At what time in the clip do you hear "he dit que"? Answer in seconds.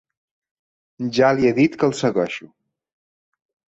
1.51-1.87